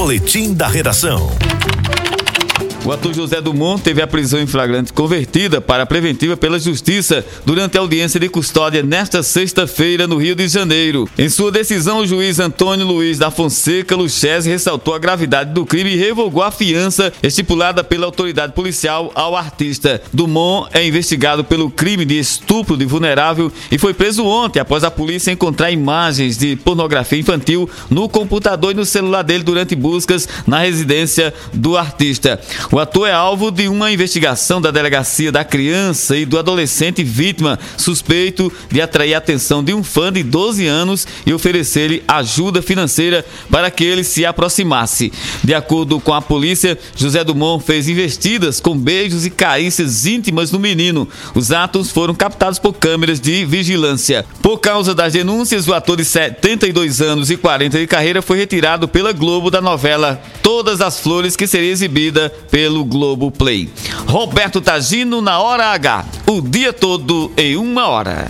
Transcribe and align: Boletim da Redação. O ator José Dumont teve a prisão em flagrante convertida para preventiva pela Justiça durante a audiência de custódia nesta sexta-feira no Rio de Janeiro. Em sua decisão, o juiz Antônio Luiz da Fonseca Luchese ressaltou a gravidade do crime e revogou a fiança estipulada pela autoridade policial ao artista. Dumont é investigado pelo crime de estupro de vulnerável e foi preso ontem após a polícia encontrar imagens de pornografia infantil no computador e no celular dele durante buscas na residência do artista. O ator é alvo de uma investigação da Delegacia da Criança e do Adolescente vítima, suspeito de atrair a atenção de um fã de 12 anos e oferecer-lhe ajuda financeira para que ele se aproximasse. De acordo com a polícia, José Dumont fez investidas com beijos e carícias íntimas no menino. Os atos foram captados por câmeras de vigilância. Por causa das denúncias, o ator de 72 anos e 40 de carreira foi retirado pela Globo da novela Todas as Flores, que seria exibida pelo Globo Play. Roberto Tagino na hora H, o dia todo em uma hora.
Boletim 0.00 0.54
da 0.54 0.66
Redação. 0.66 1.28
O 2.90 2.92
ator 2.92 3.14
José 3.14 3.40
Dumont 3.40 3.80
teve 3.80 4.02
a 4.02 4.06
prisão 4.08 4.40
em 4.40 4.48
flagrante 4.48 4.92
convertida 4.92 5.60
para 5.60 5.86
preventiva 5.86 6.36
pela 6.36 6.58
Justiça 6.58 7.24
durante 7.46 7.78
a 7.78 7.80
audiência 7.80 8.18
de 8.18 8.28
custódia 8.28 8.82
nesta 8.82 9.22
sexta-feira 9.22 10.08
no 10.08 10.16
Rio 10.16 10.34
de 10.34 10.48
Janeiro. 10.48 11.08
Em 11.16 11.28
sua 11.28 11.52
decisão, 11.52 12.00
o 12.00 12.06
juiz 12.06 12.40
Antônio 12.40 12.84
Luiz 12.84 13.16
da 13.16 13.30
Fonseca 13.30 13.94
Luchese 13.94 14.50
ressaltou 14.50 14.92
a 14.92 14.98
gravidade 14.98 15.52
do 15.52 15.64
crime 15.64 15.92
e 15.92 15.96
revogou 15.96 16.42
a 16.42 16.50
fiança 16.50 17.12
estipulada 17.22 17.84
pela 17.84 18.06
autoridade 18.06 18.54
policial 18.54 19.12
ao 19.14 19.36
artista. 19.36 20.02
Dumont 20.12 20.68
é 20.72 20.84
investigado 20.84 21.44
pelo 21.44 21.70
crime 21.70 22.04
de 22.04 22.18
estupro 22.18 22.76
de 22.76 22.86
vulnerável 22.86 23.52
e 23.70 23.78
foi 23.78 23.94
preso 23.94 24.24
ontem 24.24 24.58
após 24.58 24.82
a 24.82 24.90
polícia 24.90 25.30
encontrar 25.30 25.70
imagens 25.70 26.36
de 26.36 26.56
pornografia 26.56 27.20
infantil 27.20 27.70
no 27.88 28.08
computador 28.08 28.72
e 28.72 28.74
no 28.74 28.84
celular 28.84 29.22
dele 29.22 29.44
durante 29.44 29.76
buscas 29.76 30.28
na 30.44 30.58
residência 30.58 31.32
do 31.52 31.76
artista. 31.76 32.40
O 32.72 32.79
ator 32.80 33.08
é 33.08 33.12
alvo 33.12 33.50
de 33.50 33.68
uma 33.68 33.92
investigação 33.92 34.60
da 34.60 34.70
Delegacia 34.70 35.30
da 35.30 35.44
Criança 35.44 36.16
e 36.16 36.24
do 36.24 36.38
Adolescente 36.38 37.04
vítima, 37.04 37.58
suspeito 37.76 38.52
de 38.70 38.80
atrair 38.80 39.14
a 39.14 39.18
atenção 39.18 39.62
de 39.62 39.74
um 39.74 39.82
fã 39.82 40.12
de 40.12 40.22
12 40.22 40.66
anos 40.66 41.06
e 41.26 41.32
oferecer-lhe 41.32 42.02
ajuda 42.06 42.62
financeira 42.62 43.24
para 43.50 43.70
que 43.70 43.84
ele 43.84 44.04
se 44.04 44.24
aproximasse. 44.24 45.12
De 45.42 45.54
acordo 45.54 46.00
com 46.00 46.14
a 46.14 46.22
polícia, 46.22 46.78
José 46.96 47.22
Dumont 47.24 47.64
fez 47.64 47.88
investidas 47.88 48.60
com 48.60 48.76
beijos 48.76 49.26
e 49.26 49.30
carícias 49.30 50.06
íntimas 50.06 50.52
no 50.52 50.58
menino. 50.58 51.08
Os 51.34 51.52
atos 51.52 51.90
foram 51.90 52.14
captados 52.14 52.58
por 52.58 52.74
câmeras 52.74 53.20
de 53.20 53.44
vigilância. 53.44 54.24
Por 54.40 54.58
causa 54.58 54.94
das 54.94 55.12
denúncias, 55.12 55.68
o 55.68 55.74
ator 55.74 55.96
de 55.96 56.04
72 56.04 57.00
anos 57.00 57.30
e 57.30 57.36
40 57.36 57.78
de 57.78 57.86
carreira 57.86 58.22
foi 58.22 58.38
retirado 58.38 58.88
pela 58.88 59.12
Globo 59.12 59.50
da 59.50 59.60
novela 59.60 60.22
Todas 60.52 60.80
as 60.80 60.98
Flores, 60.98 61.36
que 61.36 61.46
seria 61.46 61.70
exibida 61.70 62.28
pelo 62.50 62.84
Globo 62.84 63.30
Play. 63.30 63.70
Roberto 64.08 64.60
Tagino 64.60 65.22
na 65.22 65.38
hora 65.38 65.68
H, 65.68 66.04
o 66.26 66.40
dia 66.40 66.72
todo 66.72 67.30
em 67.36 67.56
uma 67.56 67.86
hora. 67.86 68.26